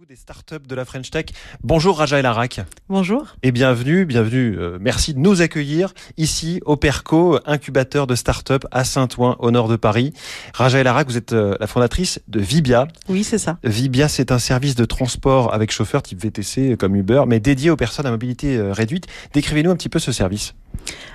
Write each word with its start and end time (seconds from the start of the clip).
vous 0.00 0.06
des 0.06 0.16
startups 0.16 0.66
de 0.66 0.74
la 0.74 0.86
French 0.86 1.10
Tech. 1.10 1.26
Bonjour 1.62 1.98
Raja 1.98 2.18
El 2.18 2.24
Arak. 2.24 2.62
Bonjour. 2.88 3.36
Et 3.42 3.52
bienvenue, 3.52 4.06
bienvenue. 4.06 4.56
euh, 4.58 4.78
merci 4.80 5.12
de 5.12 5.18
nous 5.18 5.42
accueillir 5.42 5.92
ici 6.16 6.62
au 6.64 6.76
Perco, 6.76 7.38
incubateur 7.44 8.06
de 8.06 8.14
startups 8.14 8.66
à 8.70 8.84
Saint-Ouen, 8.84 9.36
au 9.40 9.50
nord 9.50 9.68
de 9.68 9.76
Paris. 9.76 10.14
Raja 10.54 10.78
El 10.78 10.86
Arak, 10.86 11.08
vous 11.08 11.18
êtes 11.18 11.34
euh, 11.34 11.54
la 11.60 11.66
fondatrice 11.66 12.18
de 12.28 12.40
Vibia. 12.40 12.88
Oui, 13.10 13.24
c'est 13.24 13.36
ça. 13.36 13.58
Vibia, 13.62 14.08
c'est 14.08 14.32
un 14.32 14.38
service 14.38 14.74
de 14.74 14.86
transport 14.86 15.52
avec 15.52 15.70
chauffeur 15.70 16.02
type 16.02 16.22
VTC 16.22 16.78
comme 16.78 16.96
Uber, 16.96 17.24
mais 17.26 17.38
dédié 17.38 17.68
aux 17.68 17.76
personnes 17.76 18.06
à 18.06 18.10
mobilité 18.10 18.56
euh, 18.56 18.72
réduite. 18.72 19.06
Décrivez-nous 19.34 19.70
un 19.70 19.76
petit 19.76 19.90
peu 19.90 19.98
ce 19.98 20.12
service. 20.12 20.54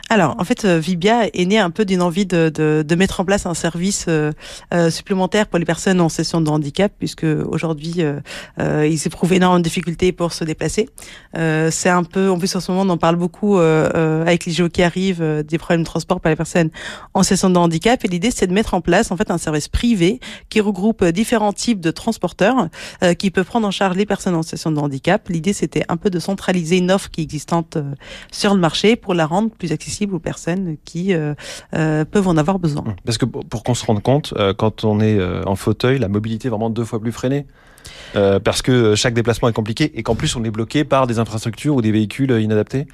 Alors, 0.08 0.36
en 0.38 0.44
fait, 0.44 0.66
euh, 0.66 0.78
Vibia 0.78 1.28
est 1.34 1.46
né 1.46 1.58
un 1.58 1.72
peu 1.72 1.84
d'une 1.84 2.04
envie 2.04 2.28
de, 2.28 2.96
mettre 2.96 3.20
en 3.22 3.26
place 3.26 3.48
un 3.48 3.55
service 3.55 4.05
euh, 4.08 4.32
euh, 4.74 4.92
supplémentaire 4.92 5.48
pour 5.48 5.58
les 5.58 5.66
personnes 5.66 6.00
en 6.00 6.10
situation 6.10 6.42
de 6.42 6.50
handicap, 6.50 6.94
puisque 6.98 7.26
aujourd'hui, 7.26 7.96
euh, 8.02 8.88
ils 8.88 9.08
éprouvent 9.08 9.34
énormément 9.34 9.60
de 9.60 9.64
difficultés 9.64 10.12
pour 10.12 10.32
se 10.32 10.44
déplacer. 10.44 10.90
C'est 11.34 11.90
un 11.90 12.04
peu, 12.04 12.30
en 12.30 12.38
plus 12.38 12.55
en 12.55 12.59
ce 12.59 12.72
moment, 12.72 12.84
on 12.84 12.94
en 12.94 12.98
parle 12.98 13.16
beaucoup 13.16 13.58
avec 13.58 14.45
les 14.45 14.52
JO 14.52 14.70
qui 14.70 14.84
arrivent, 14.84 15.44
des 15.45 15.58
problèmes 15.58 15.81
de 15.81 15.86
transport 15.86 16.22
pour 16.22 16.30
les 16.30 16.36
personnes 16.36 16.70
en 17.14 17.23
situation 17.23 17.50
de 17.50 17.58
handicap. 17.58 18.03
Et 18.06 18.08
l'idée, 18.08 18.31
c'est 18.31 18.48
de 18.48 18.53
mettre 18.53 18.73
en 18.73 18.81
place 18.81 19.12
en 19.12 19.17
fait 19.17 19.31
un 19.31 19.38
service 19.38 19.67
privé 19.67 20.20
qui 20.50 20.62
regroupe 20.62 21.03
différents 21.03 21.53
types 21.53 21.81
de 21.81 21.92
transporteurs 21.92 22.70
qui 23.17 23.31
peuvent 23.31 23.45
prendre 23.45 23.67
en 23.67 23.72
charge 23.72 23.98
les 23.98 24.06
personnes 24.06 24.36
en 24.36 24.44
situation 24.44 24.72
de 24.72 24.80
handicap. 24.80 25.28
L'idée, 25.30 25.53
c'était 25.53 25.84
un 25.90 25.98
peu 25.98 26.09
de 26.09 26.20
centraliser 26.20 26.78
une 26.78 26.92
offre 26.92 27.09
qui 27.09 27.22
est 27.22 27.23
existante 27.23 27.78
sur 28.31 28.53
le 28.53 28.59
marché 28.59 28.95
pour 28.95 29.14
la 29.14 29.26
rendre 29.26 29.45
plus 29.49 29.72
accessible 29.72 30.16
aux 30.16 30.20
personnes 30.20 30.77
qui 30.85 31.13
euh, 31.13 31.34
euh, 31.73 32.05
peuvent 32.05 32.27
en 32.27 32.38
avoir 32.38 32.59
besoin. 32.59 32.84
Parce 33.05 33.17
que 33.17 33.26
pour 33.26 33.63
qu'on 33.63 33.73
se 33.73 33.86
rende 33.86 34.02
compte, 34.02 34.34
euh, 34.38 34.53
quand 34.53 34.84
on 34.84 34.99
est 34.99 35.20
en 35.45 35.55
fauteuil, 35.55 35.99
la 35.99 36.08
mobilité 36.08 36.48
est 36.48 36.52
vraiment 36.52 36.70
deux 36.70 36.86
fois 36.86 36.99
plus 36.99 37.12
freinée. 37.12 37.45
Parce 38.13 38.62
que 38.62 38.95
chaque 38.95 39.13
déplacement 39.13 39.50
est 39.50 39.53
compliqué 39.53 39.91
et 39.94 40.02
qu'en 40.02 40.16
plus 40.16 40.36
on 40.38 40.44
est 40.44 40.50
bloqué 40.50 40.86
par 40.86 41.05
des 41.05 41.20
infrastructures 41.20 41.76
ou 41.76 41.81
des 41.81 41.91
véhicules 41.91 42.31
inadaptés. 42.31 42.88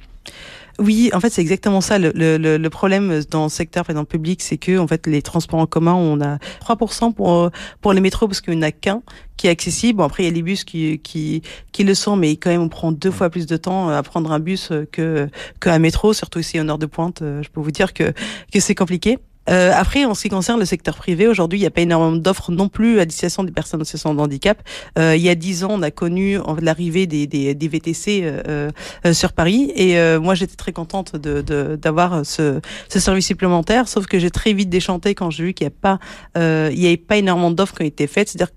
Oui, 0.82 1.10
en 1.14 1.20
fait, 1.20 1.30
c'est 1.30 1.42
exactement 1.42 1.80
ça. 1.80 1.96
Le, 2.00 2.10
le, 2.16 2.56
le 2.56 2.70
problème 2.70 3.22
dans 3.30 3.44
le 3.44 3.48
secteur, 3.48 3.84
par 3.84 3.90
exemple, 3.94 4.10
public, 4.10 4.42
c'est 4.42 4.56
que 4.58 4.78
en 4.78 4.88
fait, 4.88 5.06
les 5.06 5.22
transports 5.22 5.60
en 5.60 5.66
commun, 5.66 5.94
on 5.94 6.20
a 6.20 6.38
3% 6.60 7.12
pour 7.14 7.50
pour 7.80 7.92
les 7.92 8.00
métros 8.00 8.26
parce 8.26 8.40
qu'il 8.40 8.54
n'y 8.54 8.58
en 8.58 8.62
a 8.62 8.72
qu'un 8.72 9.00
qui 9.36 9.46
est 9.46 9.50
accessible. 9.50 9.98
Bon, 9.98 10.04
après, 10.04 10.24
il 10.24 10.26
y 10.26 10.28
a 10.30 10.32
les 10.32 10.42
bus 10.42 10.64
qui 10.64 10.98
qui 10.98 11.42
qui 11.70 11.84
le 11.84 11.94
sont, 11.94 12.16
mais 12.16 12.36
quand 12.36 12.50
même, 12.50 12.62
on 12.62 12.68
prend 12.68 12.90
deux 12.90 13.12
fois 13.12 13.30
plus 13.30 13.46
de 13.46 13.56
temps 13.56 13.90
à 13.90 14.02
prendre 14.02 14.32
un 14.32 14.40
bus 14.40 14.72
que 14.90 15.28
qu'un 15.60 15.78
métro, 15.78 16.12
surtout 16.14 16.40
ici 16.40 16.58
au 16.58 16.64
nord 16.64 16.78
de 16.78 16.86
Pointe. 16.86 17.20
Je 17.20 17.48
peux 17.48 17.60
vous 17.60 17.70
dire 17.70 17.92
que 17.92 18.12
que 18.52 18.58
c'est 18.58 18.74
compliqué. 18.74 19.18
Euh, 19.50 19.72
après, 19.74 20.04
en 20.04 20.14
ce 20.14 20.22
qui 20.22 20.28
concerne 20.28 20.60
le 20.60 20.64
secteur 20.64 20.96
privé, 20.96 21.26
aujourd'hui, 21.26 21.58
il 21.58 21.62
n'y 21.62 21.66
a 21.66 21.70
pas 21.70 21.80
énormément 21.80 22.16
d'offres 22.16 22.52
non 22.52 22.68
plus 22.68 23.00
à 23.00 23.04
destination 23.04 23.44
des 23.44 23.52
personnes 23.52 23.80
en 23.80 23.84
situation 23.84 24.14
de 24.14 24.20
handicap. 24.20 24.62
Euh, 24.98 25.16
il 25.16 25.22
y 25.22 25.28
a 25.28 25.34
dix 25.34 25.64
ans, 25.64 25.70
on 25.72 25.82
a 25.82 25.90
connu 25.90 26.38
l'arrivée 26.60 27.06
des, 27.06 27.26
des, 27.26 27.54
des, 27.54 27.68
VTC 27.68 28.20
euh, 28.22 28.70
euh, 29.04 29.12
sur 29.12 29.32
Paris, 29.32 29.72
et 29.74 29.98
euh, 29.98 30.20
moi, 30.20 30.34
j'étais 30.34 30.56
très 30.56 30.72
contente 30.72 31.16
d'avoir 31.16 32.24
ce, 32.24 32.60
ce, 32.88 33.00
service 33.00 33.26
supplémentaire. 33.26 33.88
Sauf 33.88 34.06
que 34.06 34.18
j'ai 34.18 34.30
très 34.30 34.52
vite 34.52 34.68
déchanté 34.68 35.14
quand 35.14 35.30
j'ai 35.30 35.44
vu 35.44 35.54
qu'il 35.54 35.66
n'y 35.66 35.72
a 35.72 35.76
pas, 35.80 35.98
euh, 36.36 36.70
il 36.72 36.80
y 36.80 36.86
avait 36.86 36.96
pas 36.96 37.16
énormément 37.16 37.50
d'offres 37.50 37.74
qui 37.74 37.82
ont 37.82 37.86
été 37.86 38.06
faites. 38.06 38.28
C'est-à-dire 38.28 38.54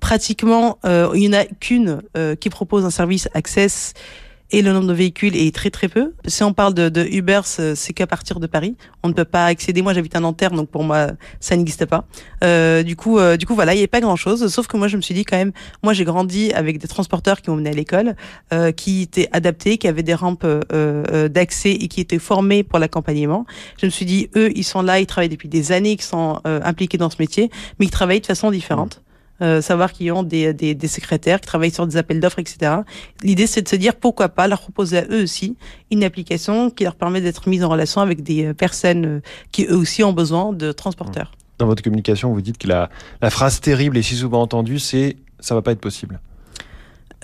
pratiquement, 0.00 0.78
euh, 0.84 1.10
il 1.14 1.20
n'y 1.20 1.28
en 1.28 1.40
a 1.40 1.44
qu'une 1.44 2.02
qui 2.40 2.50
propose 2.50 2.84
un 2.84 2.90
service 2.90 3.28
Access 3.34 3.94
et 4.52 4.62
le 4.62 4.72
nombre 4.72 4.86
de 4.86 4.92
véhicules 4.92 5.36
est 5.36 5.54
très 5.54 5.70
très 5.70 5.88
peu. 5.88 6.12
Si 6.26 6.42
on 6.42 6.52
parle 6.52 6.74
de, 6.74 7.06
Uber, 7.10 7.40
c'est 7.44 7.92
qu'à 7.92 8.06
partir 8.06 8.40
de 8.40 8.46
Paris. 8.46 8.76
On 9.02 9.08
ne 9.08 9.14
peut 9.14 9.24
pas 9.24 9.46
accéder. 9.46 9.82
Moi, 9.82 9.94
j'habite 9.94 10.14
à 10.16 10.20
Nanterre, 10.20 10.50
donc 10.50 10.68
pour 10.68 10.84
moi, 10.84 11.12
ça 11.40 11.56
n'existe 11.56 11.86
pas. 11.86 12.04
Euh, 12.44 12.82
du 12.82 12.96
coup, 12.96 13.18
euh, 13.18 13.36
du 13.36 13.46
coup, 13.46 13.54
voilà, 13.54 13.74
il 13.74 13.78
n'y 13.78 13.84
a 13.84 13.88
pas 13.88 14.00
grand 14.00 14.16
chose. 14.16 14.52
Sauf 14.52 14.66
que 14.66 14.76
moi, 14.76 14.88
je 14.88 14.96
me 14.96 15.02
suis 15.02 15.14
dit 15.14 15.24
quand 15.24 15.36
même, 15.36 15.52
moi, 15.82 15.92
j'ai 15.92 16.04
grandi 16.04 16.52
avec 16.52 16.78
des 16.78 16.88
transporteurs 16.88 17.40
qui 17.40 17.50
m'ont 17.50 17.56
mené 17.56 17.70
à 17.70 17.74
l'école, 17.74 18.16
euh, 18.52 18.72
qui 18.72 19.02
étaient 19.02 19.28
adaptés, 19.32 19.78
qui 19.78 19.88
avaient 19.88 20.02
des 20.02 20.14
rampes 20.14 20.44
euh, 20.44 21.28
d'accès 21.28 21.72
et 21.72 21.88
qui 21.88 22.00
étaient 22.00 22.18
formés 22.18 22.62
pour 22.62 22.78
l'accompagnement. 22.78 23.46
Je 23.80 23.86
me 23.86 23.90
suis 23.90 24.06
dit, 24.06 24.28
eux, 24.36 24.50
ils 24.54 24.64
sont 24.64 24.82
là, 24.82 25.00
ils 25.00 25.06
travaillent 25.06 25.28
depuis 25.28 25.48
des 25.48 25.72
années, 25.72 25.96
qui 25.96 26.04
sont 26.04 26.40
euh, 26.46 26.60
impliqués 26.64 26.98
dans 26.98 27.10
ce 27.10 27.16
métier, 27.18 27.50
mais 27.78 27.86
ils 27.86 27.90
travaillent 27.90 28.20
de 28.20 28.26
façon 28.26 28.50
différente. 28.50 29.02
Euh, 29.42 29.62
savoir 29.62 29.92
qu'ils 29.92 30.12
ont 30.12 30.22
des, 30.22 30.52
des, 30.52 30.74
des, 30.74 30.88
secrétaires 30.88 31.40
qui 31.40 31.46
travaillent 31.46 31.70
sur 31.70 31.86
des 31.86 31.96
appels 31.96 32.20
d'offres, 32.20 32.38
etc. 32.38 32.76
L'idée, 33.22 33.46
c'est 33.46 33.62
de 33.62 33.68
se 33.68 33.76
dire 33.76 33.96
pourquoi 33.96 34.28
pas 34.28 34.46
leur 34.48 34.60
proposer 34.60 34.98
à 34.98 35.04
eux 35.10 35.22
aussi 35.22 35.56
une 35.90 36.04
application 36.04 36.70
qui 36.70 36.84
leur 36.84 36.94
permet 36.94 37.20
d'être 37.20 37.48
mise 37.48 37.64
en 37.64 37.68
relation 37.68 38.00
avec 38.02 38.22
des 38.22 38.52
personnes 38.52 39.22
qui 39.50 39.64
eux 39.64 39.76
aussi 39.76 40.04
ont 40.04 40.12
besoin 40.12 40.52
de 40.52 40.72
transporteurs. 40.72 41.32
Dans 41.58 41.66
votre 41.66 41.82
communication, 41.82 42.32
vous 42.32 42.40
dites 42.40 42.58
que 42.58 42.68
la, 42.68 42.90
la 43.22 43.30
phrase 43.30 43.60
terrible 43.60 43.96
et 43.96 44.02
si 44.02 44.14
souvent 44.14 44.42
entendue, 44.42 44.78
c'est 44.78 45.16
ça 45.40 45.54
va 45.54 45.62
pas 45.62 45.72
être 45.72 45.80
possible. 45.80 46.20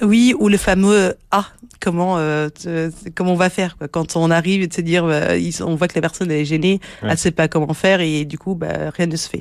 Oui, 0.03 0.35
ou 0.39 0.49
le 0.49 0.59
fameux 0.59 1.15
ah 1.31 1.47
comment 1.81 2.19
euh, 2.19 2.49
comment 3.15 3.33
on 3.33 3.37
va 3.37 3.51
faire 3.51 3.77
quoi. 3.77 3.89
quand 3.89 4.17
on 4.17 4.31
arrive 4.31 4.63
et 4.63 4.67
de 4.67 4.75
se 4.75 4.81
dire 4.81 5.07
bah, 5.07 5.35
on 5.61 5.75
voit 5.75 5.89
que 5.89 5.95
la 5.95 6.01
personne 6.01 6.31
elle 6.31 6.39
est 6.39 6.45
gênée, 6.45 6.81
ouais. 7.03 7.11
elle 7.11 7.19
sait 7.19 7.31
pas 7.31 7.49
comment 7.49 7.75
faire 7.75 8.01
et 8.01 8.25
du 8.25 8.39
coup 8.39 8.55
bah, 8.55 8.91
rien 8.95 9.07
ne 9.07 9.17
se 9.17 9.29
fait. 9.29 9.41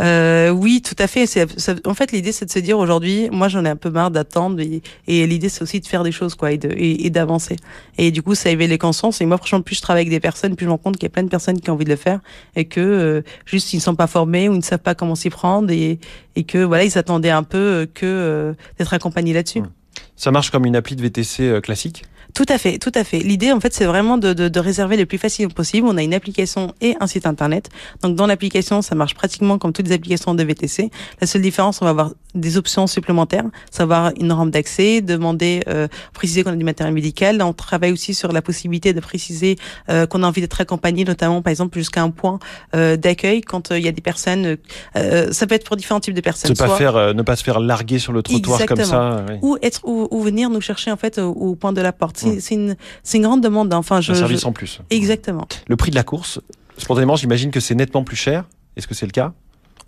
Euh, 0.00 0.50
oui, 0.50 0.82
tout 0.82 0.96
à 0.98 1.06
fait. 1.06 1.26
C'est, 1.26 1.46
en 1.86 1.94
fait, 1.94 2.10
l'idée 2.10 2.32
c'est 2.32 2.46
de 2.46 2.50
se 2.50 2.58
dire 2.58 2.78
aujourd'hui, 2.78 3.28
moi 3.30 3.48
j'en 3.48 3.64
ai 3.64 3.68
un 3.68 3.76
peu 3.76 3.90
marre 3.90 4.10
d'attendre 4.10 4.60
et, 4.60 4.82
et 5.06 5.26
l'idée 5.26 5.48
c'est 5.48 5.62
aussi 5.62 5.80
de 5.80 5.86
faire 5.86 6.02
des 6.02 6.12
choses 6.12 6.34
quoi 6.34 6.52
et, 6.52 6.58
de, 6.58 6.68
et, 6.70 7.06
et 7.06 7.10
d'avancer. 7.10 7.56
Et 7.98 8.10
du 8.10 8.22
coup 8.22 8.34
ça 8.34 8.50
éveille 8.50 8.68
les 8.68 8.78
consciences. 8.78 9.20
Et 9.20 9.26
moi 9.26 9.36
franchement 9.36 9.62
plus 9.62 9.76
je 9.76 9.82
travaille 9.82 10.02
avec 10.02 10.10
des 10.10 10.20
personnes, 10.20 10.56
plus 10.56 10.64
je 10.64 10.68
me 10.68 10.72
rends 10.72 10.78
compte 10.78 10.96
qu'il 10.96 11.04
y 11.04 11.06
a 11.06 11.10
plein 11.10 11.22
de 11.22 11.28
personnes 11.28 11.60
qui 11.60 11.70
ont 11.70 11.74
envie 11.74 11.84
de 11.84 11.90
le 11.90 11.96
faire 11.96 12.20
et 12.56 12.64
que 12.64 12.80
euh, 12.80 13.22
juste 13.46 13.72
ils 13.72 13.76
ne 13.76 13.82
sont 13.82 13.94
pas 13.94 14.06
formés 14.06 14.48
ou 14.48 14.52
ils 14.52 14.58
ne 14.58 14.62
savent 14.62 14.80
pas 14.80 14.94
comment 14.94 15.14
s'y 15.14 15.30
prendre 15.30 15.70
et, 15.70 15.98
et 16.34 16.44
que 16.44 16.58
voilà 16.58 16.84
ils 16.84 16.98
attendaient 16.98 17.30
un 17.30 17.44
peu 17.44 17.86
que 17.94 18.06
euh, 18.06 18.52
d'être 18.78 18.94
accompagnés 18.94 19.32
là-dessus. 19.32 19.62
Ça 20.16 20.30
marche 20.30 20.50
comme 20.50 20.64
une 20.66 20.76
appli 20.76 20.96
de 20.96 21.02
VTC 21.02 21.60
classique 21.62 22.04
tout 22.34 22.46
à 22.48 22.58
fait, 22.58 22.78
tout 22.78 22.90
à 22.96 23.04
fait. 23.04 23.20
L'idée, 23.20 23.52
en 23.52 23.60
fait, 23.60 23.72
c'est 23.72 23.84
vraiment 23.84 24.18
de, 24.18 24.32
de, 24.32 24.48
de, 24.48 24.60
réserver 24.60 24.96
le 24.96 25.06
plus 25.06 25.18
facilement 25.18 25.52
possible. 25.54 25.86
On 25.88 25.96
a 25.96 26.02
une 26.02 26.14
application 26.14 26.74
et 26.80 26.96
un 26.98 27.06
site 27.06 27.26
internet. 27.26 27.70
Donc, 28.02 28.16
dans 28.16 28.26
l'application, 28.26 28.82
ça 28.82 28.96
marche 28.96 29.14
pratiquement 29.14 29.56
comme 29.56 29.72
toutes 29.72 29.86
les 29.86 29.94
applications 29.94 30.34
de 30.34 30.42
VTC. 30.42 30.90
La 31.20 31.28
seule 31.28 31.42
différence, 31.42 31.80
on 31.80 31.84
va 31.84 31.92
avoir 31.92 32.10
des 32.34 32.56
options 32.56 32.88
supplémentaires, 32.88 33.44
savoir 33.70 34.10
une 34.18 34.32
rampe 34.32 34.50
d'accès, 34.50 35.00
demander, 35.00 35.62
euh, 35.68 35.86
préciser 36.12 36.42
qu'on 36.42 36.50
a 36.50 36.56
du 36.56 36.64
matériel 36.64 36.92
médical. 36.92 37.36
Là, 37.36 37.46
on 37.46 37.52
travaille 37.52 37.92
aussi 37.92 38.14
sur 38.14 38.32
la 38.32 38.42
possibilité 38.42 38.92
de 38.92 38.98
préciser 38.98 39.56
euh, 39.88 40.06
qu'on 40.06 40.24
a 40.24 40.26
envie 40.26 40.40
d'être 40.40 40.60
accompagné, 40.60 41.04
notamment, 41.04 41.40
par 41.40 41.52
exemple, 41.52 41.78
jusqu'à 41.78 42.02
un 42.02 42.10
point 42.10 42.40
euh, 42.74 42.96
d'accueil 42.96 43.42
quand 43.42 43.70
il 43.70 43.84
y 43.84 43.88
a 43.88 43.92
des 43.92 44.02
personnes. 44.02 44.56
ça 44.94 45.46
peut 45.46 45.54
être 45.54 45.66
pour 45.66 45.76
différents 45.76 46.00
types 46.00 46.14
de 46.14 46.20
personnes. 46.20 46.50
Ne 46.50 46.56
pas 46.56 46.66
Soit... 46.66 46.76
faire, 46.76 47.14
ne 47.14 47.22
pas 47.22 47.36
se 47.36 47.44
faire 47.44 47.60
larguer 47.60 48.00
sur 48.00 48.12
le 48.12 48.22
trottoir 48.22 48.60
Exactement. 48.60 48.88
comme 48.88 48.90
ça. 48.90 49.26
Oui. 49.28 49.38
Ou 49.42 49.56
être, 49.62 49.80
ou, 49.84 50.08
ou, 50.10 50.20
venir 50.20 50.50
nous 50.50 50.60
chercher 50.60 50.90
en 50.90 50.96
fait 50.96 51.18
au, 51.18 51.30
au 51.30 51.54
point 51.54 51.72
de 51.72 51.80
la 51.80 51.92
porte 51.92 52.23
c'est 52.40 52.54
une, 52.54 52.76
une, 53.14 53.22
grande 53.22 53.42
demande. 53.42 53.72
Enfin, 53.74 54.00
je, 54.00 54.12
un 54.12 54.14
service 54.14 54.42
je... 54.42 54.46
en 54.46 54.52
plus. 54.52 54.80
Exactement. 54.90 55.46
Le 55.68 55.76
prix 55.76 55.90
de 55.90 55.96
la 55.96 56.02
course, 56.02 56.40
spontanément, 56.78 57.16
j'imagine 57.16 57.50
que 57.50 57.60
c'est 57.60 57.74
nettement 57.74 58.04
plus 58.04 58.16
cher. 58.16 58.44
Est-ce 58.76 58.86
que 58.86 58.94
c'est 58.94 59.06
le 59.06 59.12
cas? 59.12 59.32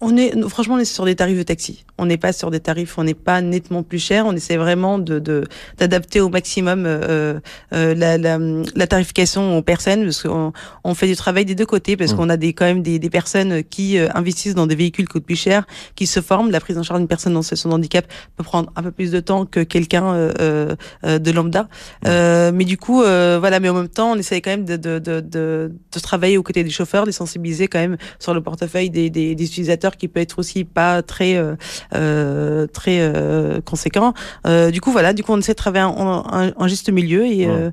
On 0.00 0.16
est, 0.16 0.38
franchement, 0.48 0.74
on 0.74 0.78
est 0.78 0.84
sur 0.84 1.04
des 1.04 1.16
tarifs 1.16 1.38
de 1.38 1.42
taxi. 1.42 1.84
On 1.98 2.06
n'est 2.06 2.18
pas 2.18 2.32
sur 2.32 2.50
des 2.50 2.60
tarifs, 2.60 2.98
on 2.98 3.04
n'est 3.04 3.14
pas 3.14 3.40
nettement 3.40 3.82
plus 3.82 3.98
cher. 3.98 4.26
On 4.26 4.32
essaie 4.32 4.56
vraiment 4.56 4.98
de, 4.98 5.44
d'adapter 5.78 6.20
au 6.20 6.28
maximum 6.28 6.84
euh, 6.86 7.40
euh, 7.72 7.94
la, 7.94 8.18
la, 8.18 8.38
la, 8.38 8.86
tarification 8.86 9.56
aux 9.56 9.62
personnes, 9.62 10.04
parce 10.04 10.22
qu'on 10.22 10.52
on 10.84 10.94
fait 10.94 11.06
du 11.06 11.16
travail 11.16 11.44
des 11.44 11.54
deux 11.54 11.66
côtés, 11.66 11.96
parce 11.96 12.12
mmh. 12.12 12.16
qu'on 12.16 12.28
a 12.28 12.36
des, 12.36 12.52
quand 12.52 12.66
même 12.66 12.82
des, 12.82 12.98
des 12.98 13.10
personnes 13.10 13.62
qui 13.64 13.98
euh, 13.98 14.08
investissent 14.14 14.54
dans 14.54 14.66
des 14.66 14.74
véhicules 14.74 15.06
qui 15.06 15.12
coûtent 15.12 15.24
plus 15.24 15.36
cher, 15.36 15.66
qui 15.94 16.06
se 16.06 16.20
forment. 16.20 16.50
La 16.50 16.60
prise 16.60 16.76
en 16.76 16.82
charge 16.82 17.00
d'une 17.00 17.08
personne 17.08 17.36
en 17.36 17.42
situation 17.42 17.70
de 17.70 17.74
handicap 17.74 18.06
peut 18.36 18.44
prendre 18.44 18.70
un 18.76 18.82
peu 18.82 18.90
plus 18.90 19.10
de 19.10 19.20
temps 19.20 19.46
que 19.46 19.60
quelqu'un 19.60 20.14
euh, 20.14 20.74
de 21.02 21.30
lambda. 21.30 21.68
Mmh. 22.04 22.50
mais 22.54 22.64
du 22.64 22.76
coup, 22.76 23.00
voilà. 23.00 23.60
Mais 23.60 23.68
en 23.70 23.74
même 23.74 23.88
temps, 23.88 24.12
on 24.12 24.16
essaie 24.16 24.40
quand 24.42 24.50
même 24.50 24.64
de, 24.64 24.76
de, 24.76 24.98
de, 24.98 25.20
de, 25.20 25.72
de 25.92 26.00
travailler 26.00 26.36
aux 26.36 26.42
côtés 26.42 26.62
des 26.62 26.70
chauffeurs, 26.70 27.04
de 27.04 27.08
les 27.08 27.12
sensibiliser 27.12 27.68
quand 27.68 27.78
même 27.78 27.96
sur 28.18 28.34
le 28.34 28.42
portefeuille 28.42 28.90
des, 28.90 29.08
des, 29.08 29.34
des 29.34 29.44
utilisateurs 29.44 29.96
qui 29.96 30.08
peut 30.08 30.20
être 30.20 30.38
aussi 30.38 30.64
pas 30.64 31.02
très 31.02 31.36
euh, 31.94 32.66
très 32.66 32.98
euh, 33.00 33.60
conséquent. 33.60 34.14
Euh, 34.46 34.70
du 34.70 34.80
coup 34.80 34.92
voilà, 34.92 35.12
du 35.12 35.22
coup 35.22 35.32
on 35.32 35.38
essaie 35.38 35.52
de 35.52 35.56
travailler 35.56 35.84
en 35.86 36.68
juste 36.68 36.90
milieu 36.90 37.26
et 37.26 37.46
ouais. 37.46 37.70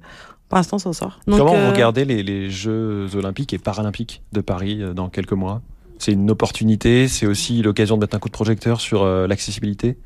pour 0.49 0.57
l'instant 0.57 0.79
ça 0.79 0.93
sort. 0.93 1.19
Donc, 1.27 1.39
Comment 1.39 1.53
vous 1.53 1.71
regardez 1.71 2.05
les, 2.05 2.23
les, 2.23 2.49
Jeux 2.49 3.15
olympiques 3.15 3.53
et 3.53 3.57
paralympiques 3.57 4.21
de 4.31 4.41
Paris 4.41 4.81
dans 4.95 5.09
quelques 5.09 5.33
mois? 5.33 5.61
C'est 5.99 6.11
une 6.11 6.31
opportunité, 6.31 7.07
c'est 7.07 7.25
aussi 7.25 7.61
l'occasion 7.61 7.95
de 7.95 8.01
mettre 8.01 8.15
un 8.15 8.19
coup 8.19 8.27
de 8.27 8.33
projecteur 8.33 8.81
sur 8.81 9.05
l'accessibilité? 9.05 9.97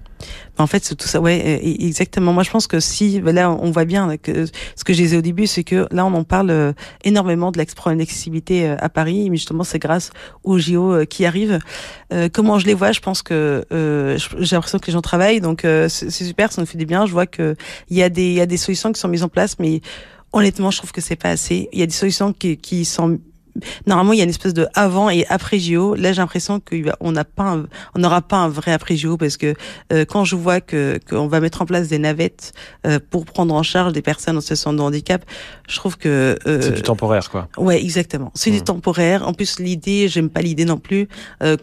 En 0.58 0.68
fait, 0.68 0.84
c'est 0.84 0.96
tout 0.96 1.08
ça, 1.08 1.22
ouais, 1.22 1.62
exactement. 1.82 2.34
Moi, 2.34 2.44
je 2.44 2.50
pense 2.50 2.68
que 2.68 2.80
si, 2.80 3.22
là, 3.22 3.52
on 3.52 3.72
voit 3.72 3.86
bien 3.86 4.18
que 4.18 4.46
ce 4.76 4.84
que 4.84 4.94
je 4.94 5.02
disais 5.02 5.18
au 5.18 5.22
début, 5.22 5.48
c'est 5.48 5.64
que 5.64 5.88
là, 5.92 6.06
on 6.06 6.14
en 6.14 6.24
parle 6.24 6.50
euh, 6.50 6.74
énormément 7.04 7.52
de 7.52 7.64
problème 7.76 8.00
d'accessibilité 8.00 8.68
à 8.70 8.90
Paris, 8.90 9.30
mais 9.30 9.38
justement, 9.38 9.64
c'est 9.64 9.80
grâce 9.80 10.12
aux 10.44 10.58
JO 10.58 10.94
euh, 10.94 11.06
qui 11.06 11.26
arrivent. 11.26 11.60
Euh, 12.14 12.30
comment 12.32 12.60
je 12.60 12.66
les 12.66 12.74
vois 12.74 12.92
Je 12.92 13.00
pense 13.00 13.22
que 13.22 13.66
euh, 13.72 14.18
j'ai 14.40 14.56
l'impression 14.56 14.80
que 14.80 14.88
les 14.88 14.94
gens 14.94 15.02
travaillent, 15.02 15.42
donc 15.42 15.66
euh, 15.66 15.90
c'est 15.90 16.10
super, 16.10 16.52
ça 16.52 16.62
nous 16.62 16.68
fait 16.68 16.78
du 16.78 16.86
bien. 16.86 17.06
Je 17.06 17.12
vois 17.12 17.28
que 17.28 17.56
il 17.90 17.98
y 17.98 18.04
a 18.04 18.10
des, 18.10 18.28
il 18.28 18.34
y 18.34 18.42
a 18.42 18.46
des 18.46 18.58
solutions 18.58 18.92
qui 18.92 19.00
sont 19.00 19.08
mises 19.08 19.24
en 19.24 19.30
place, 19.30 19.60
mais 19.60 19.82
honnêtement, 20.34 20.72
je 20.72 20.78
trouve 20.78 20.92
que 20.92 21.02
c'est 21.02 21.16
pas 21.16 21.30
assez. 21.30 21.70
Il 21.74 21.80
y 21.80 21.84
a 21.84 21.86
des 21.86 21.94
solutions 21.94 22.34
qui, 22.34 22.58
qui 22.58 22.86
sont 22.86 23.20
normalement 23.86 24.14
il 24.14 24.18
y 24.18 24.22
a 24.22 24.24
une 24.24 24.30
espèce 24.30 24.54
de 24.54 24.68
avant 24.74 25.10
et 25.10 25.26
après 25.30 25.60
JO. 25.60 25.96
Là 25.96 26.12
j'ai 26.14 26.22
l'impression 26.22 26.60
qu'on 26.60 27.12
n'a 27.12 27.24
pas, 27.24 27.44
un, 27.44 27.66
on 27.96 28.00
n'aura 28.00 28.22
pas 28.22 28.38
un 28.38 28.50
vrai 28.50 28.72
après 28.72 28.96
JO 28.96 29.18
parce 29.18 29.38
que 29.38 29.54
euh, 29.94 30.06
quand 30.06 30.26
je 30.26 30.36
vois 30.36 30.62
que 30.62 31.00
qu'on 31.10 31.28
va 31.28 31.40
mettre 31.40 31.62
en 31.62 31.66
place 31.66 31.88
des 31.88 32.00
navettes 32.00 32.54
euh, 32.86 33.00
pour 33.10 33.26
prendre 33.26 33.54
en 33.54 33.64
charge 33.64 33.94
des 33.94 34.02
personnes 34.02 34.38
en 34.38 34.42
situation 34.42 34.74
de 34.74 34.82
handicap, 34.82 35.24
je 35.68 35.76
trouve 35.76 35.98
que 35.98 36.38
euh, 36.48 36.62
c'est 36.62 36.76
du 36.76 36.82
temporaire 36.82 37.30
quoi. 37.30 37.48
Ouais 37.58 37.82
exactement, 37.82 38.32
c'est 38.36 38.52
du 38.52 38.60
mmh. 38.60 38.64
temporaire. 38.64 39.28
En 39.28 39.34
plus 39.34 39.60
l'idée, 39.60 40.08
j'aime 40.08 40.30
pas 40.30 40.42
l'idée 40.42 40.66
non 40.66 40.78
plus 40.78 41.08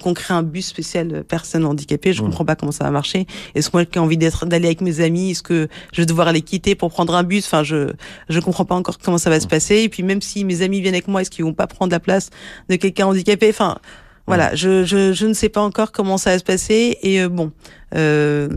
qu'on 0.02 0.14
crée 0.14 0.34
un 0.34 0.42
bus 0.42 0.66
spécial 0.66 1.24
personnes 1.24 1.64
handicapées. 1.64 2.12
Je 2.12 2.22
mmh. 2.22 2.26
comprends 2.26 2.44
pas 2.44 2.56
comment 2.56 2.72
ça 2.72 2.84
va 2.84 2.90
marcher. 2.90 3.26
Est-ce 3.54 3.70
que 3.70 3.76
moi 3.76 3.84
qui 3.84 3.98
ai 3.98 4.00
envie 4.00 4.16
d'être 4.16 4.46
d'aller 4.46 4.66
avec 4.66 4.80
mes 4.80 5.00
amis, 5.00 5.32
est-ce 5.32 5.42
que 5.42 5.68
je 5.92 6.02
vais 6.02 6.06
devoir 6.06 6.32
les 6.32 6.42
quitter 6.42 6.74
pour 6.74 6.90
prendre 6.90 7.14
un 7.14 7.22
bus? 7.22 7.46
Enfin 7.46 7.62
je 7.62 7.92
je 8.28 8.40
comprends 8.40 8.64
pas 8.64 8.74
encore 8.74 8.98
comment 8.98 9.18
ça 9.18 9.30
va 9.30 9.40
se 9.40 9.46
mmh. 9.46 9.48
passer. 9.48 9.76
Et 9.82 9.88
puis 9.88 10.02
même 10.02 10.20
si 10.20 10.44
mes 10.44 10.62
amis 10.62 10.80
viennent 10.80 10.94
avec 10.94 11.08
moi, 11.08 11.22
est-ce 11.22 11.30
qu'ils 11.30 11.44
vont 11.44 11.54
pas 11.54 11.66
prendre 11.66 11.83
la 11.92 12.00
place 12.00 12.30
de 12.68 12.76
quelqu'un 12.76 13.06
handicapé 13.06 13.48
Enfin 13.50 13.78
voilà, 14.26 14.54
je, 14.54 14.84
je, 14.84 15.12
je, 15.12 15.26
ne 15.26 15.34
sais 15.34 15.50
pas 15.50 15.60
encore 15.60 15.92
comment 15.92 16.16
ça 16.16 16.30
va 16.30 16.38
se 16.38 16.44
passer 16.44 16.96
et 17.02 17.20
euh, 17.20 17.28
bon, 17.28 17.52
euh, 17.94 18.48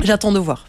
j'attends 0.00 0.30
de 0.30 0.38
voir. 0.38 0.66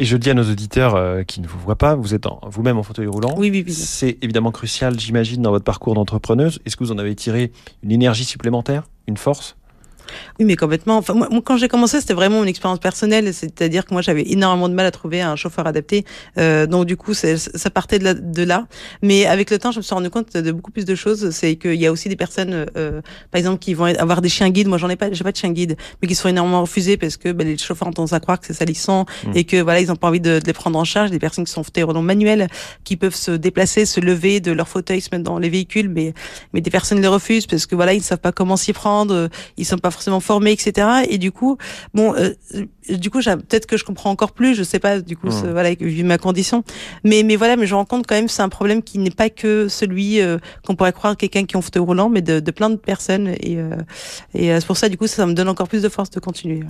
Et 0.00 0.04
je 0.04 0.16
dis 0.16 0.30
à 0.30 0.34
nos 0.34 0.48
auditeurs 0.48 0.94
euh, 0.94 1.22
qui 1.22 1.40
ne 1.40 1.46
vous 1.46 1.58
voient 1.58 1.76
pas, 1.76 1.94
vous 1.94 2.14
êtes 2.14 2.24
vous-même 2.46 2.78
en 2.78 2.82
fauteuil 2.82 3.06
roulant. 3.06 3.34
Oui, 3.36 3.50
oui, 3.50 3.64
oui. 3.66 3.72
C'est 3.72 4.18
évidemment 4.22 4.52
crucial, 4.52 4.98
j'imagine, 4.98 5.42
dans 5.42 5.50
votre 5.50 5.64
parcours 5.64 5.94
d'entrepreneuse. 5.94 6.60
Est-ce 6.66 6.76
que 6.76 6.84
vous 6.84 6.92
en 6.92 6.98
avez 6.98 7.14
tiré 7.14 7.52
une 7.82 7.90
énergie 7.90 8.24
supplémentaire, 8.24 8.84
une 9.06 9.16
force? 9.16 9.56
Oui, 10.38 10.44
mais 10.44 10.56
complètement. 10.56 10.98
Enfin, 10.98 11.14
moi, 11.14 11.28
quand 11.44 11.56
j'ai 11.56 11.68
commencé, 11.68 12.00
c'était 12.00 12.14
vraiment 12.14 12.42
une 12.42 12.48
expérience 12.48 12.78
personnelle. 12.78 13.32
C'est-à-dire 13.32 13.84
que 13.84 13.92
moi, 13.92 14.02
j'avais 14.02 14.30
énormément 14.30 14.68
de 14.68 14.74
mal 14.74 14.86
à 14.86 14.90
trouver 14.90 15.20
un 15.20 15.36
chauffeur 15.36 15.66
adapté. 15.66 16.04
Euh, 16.38 16.66
donc, 16.66 16.86
du 16.86 16.96
coup, 16.96 17.14
ça 17.14 17.70
partait 17.70 17.98
de, 17.98 18.12
de, 18.12 18.42
là. 18.42 18.66
Mais 19.02 19.26
avec 19.26 19.50
le 19.50 19.58
temps, 19.58 19.72
je 19.72 19.78
me 19.78 19.82
suis 19.82 19.94
rendu 19.94 20.10
compte 20.10 20.36
de 20.36 20.52
beaucoup 20.52 20.70
plus 20.70 20.84
de 20.84 20.94
choses. 20.94 21.30
C'est 21.30 21.56
qu'il 21.56 21.74
y 21.74 21.86
a 21.86 21.92
aussi 21.92 22.08
des 22.08 22.16
personnes, 22.16 22.66
euh, 22.76 23.00
par 23.30 23.38
exemple, 23.38 23.58
qui 23.58 23.74
vont 23.74 23.84
avoir 23.84 24.20
des 24.20 24.28
chiens 24.28 24.50
guides. 24.50 24.68
Moi, 24.68 24.78
j'en 24.78 24.88
ai 24.88 24.96
pas, 24.96 25.12
j'ai 25.12 25.24
pas 25.24 25.32
de 25.32 25.36
chien 25.36 25.50
guide, 25.50 25.76
mais 26.00 26.08
qui 26.08 26.14
sont 26.14 26.28
énormément 26.28 26.62
refusés 26.62 26.96
parce 26.96 27.16
que 27.16 27.32
ben, 27.32 27.46
les 27.46 27.58
chauffeurs 27.58 27.88
ont 27.88 27.92
tendance 27.92 28.12
à 28.12 28.20
croire 28.20 28.40
que 28.40 28.46
c'est 28.46 28.54
salissant 28.54 29.06
mmh. 29.26 29.30
et 29.34 29.44
que 29.44 29.60
voilà, 29.60 29.80
ils 29.80 29.90
ont 29.90 29.96
pas 29.96 30.08
envie 30.08 30.20
de, 30.20 30.38
de, 30.38 30.46
les 30.46 30.52
prendre 30.52 30.78
en 30.78 30.84
charge. 30.84 31.10
Des 31.10 31.18
personnes 31.18 31.44
qui 31.44 31.52
sont 31.52 31.62
fauteuils 31.62 31.84
manuels, 32.02 32.48
qui 32.84 32.96
peuvent 32.96 33.14
se 33.14 33.30
déplacer, 33.32 33.86
se 33.86 34.00
lever 34.00 34.40
de 34.40 34.52
leur 34.52 34.68
fauteuil, 34.68 35.00
se 35.00 35.08
mettre 35.12 35.24
dans 35.24 35.38
les 35.38 35.48
véhicules, 35.48 35.88
mais 35.88 36.14
mais 36.52 36.60
des 36.60 36.70
personnes 36.70 37.00
les 37.00 37.08
refusent 37.08 37.46
parce 37.46 37.66
que 37.66 37.74
voilà, 37.74 37.94
ils 37.94 37.98
ne 37.98 38.02
savent 38.02 38.18
pas 38.18 38.32
comment 38.32 38.56
s'y 38.56 38.72
prendre, 38.72 39.28
ils 39.56 39.64
sont 39.64 39.78
pas 39.78 39.90
forcément 39.98 40.20
formés, 40.20 40.52
etc. 40.52 40.86
Et 41.08 41.18
du 41.18 41.32
coup, 41.32 41.58
bon, 41.92 42.14
euh, 42.14 42.30
du 42.88 43.10
coup, 43.10 43.18
peut-être 43.18 43.66
que 43.66 43.76
je 43.76 43.84
comprends 43.84 44.10
encore 44.10 44.30
plus, 44.30 44.54
je 44.54 44.62
sais 44.62 44.78
pas, 44.78 45.00
du 45.00 45.16
coup, 45.16 45.26
mmh. 45.26 45.50
voilà, 45.50 45.74
vu 45.74 46.04
ma 46.04 46.18
condition. 46.18 46.62
Mais, 47.02 47.24
mais 47.24 47.34
voilà, 47.34 47.56
mais 47.56 47.66
je 47.66 47.74
me 47.74 47.78
rends 47.78 47.84
compte 47.84 48.06
quand 48.06 48.14
même, 48.14 48.28
c'est 48.28 48.42
un 48.42 48.48
problème 48.48 48.82
qui 48.82 48.98
n'est 48.98 49.10
pas 49.10 49.28
que 49.28 49.66
celui 49.68 50.20
euh, 50.20 50.38
qu'on 50.64 50.76
pourrait 50.76 50.92
croire 50.92 51.16
quelqu'un 51.16 51.44
qui 51.44 51.54
est 51.54 51.58
en 51.58 51.62
fauteuil 51.62 51.82
roulant, 51.82 52.08
mais 52.08 52.22
de, 52.22 52.38
de 52.38 52.50
plein 52.52 52.70
de 52.70 52.76
personnes. 52.76 53.34
Et, 53.40 53.56
euh, 53.56 53.74
et 54.34 54.48
c'est 54.60 54.66
pour 54.66 54.76
ça, 54.76 54.88
du 54.88 54.96
coup, 54.96 55.08
ça 55.08 55.26
me 55.26 55.34
donne 55.34 55.48
encore 55.48 55.68
plus 55.68 55.82
de 55.82 55.88
force 55.88 56.10
de 56.10 56.20
continuer. 56.20 56.62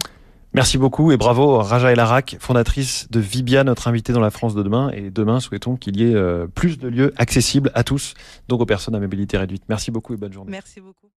Merci 0.54 0.78
beaucoup 0.78 1.12
et 1.12 1.19
bravo 1.19 1.58
Raja 1.58 1.92
Elarak, 1.92 2.38
fondatrice 2.40 3.06
de 3.10 3.20
Vibia, 3.20 3.64
notre 3.64 3.86
invitée 3.86 4.14
dans 4.14 4.20
la 4.20 4.30
France 4.30 4.54
de 4.54 4.62
demain. 4.62 4.90
Et 4.94 5.10
demain, 5.10 5.40
souhaitons 5.40 5.76
qu'il 5.76 6.00
y 6.00 6.04
ait 6.04 6.16
plus 6.54 6.78
de 6.78 6.88
lieux 6.88 7.12
accessibles 7.19 7.70
à 7.75 7.84
tous, 7.84 8.14
donc 8.48 8.62
aux 8.62 8.66
personnes 8.66 8.94
à 8.94 8.98
mobilité 8.98 9.36
réduite. 9.36 9.64
Merci 9.69 9.90
beaucoup 9.90 10.14
et 10.14 10.16
bonne 10.16 10.32
journée. 10.32 10.50
Merci 10.50 10.80
beaucoup. 10.80 11.08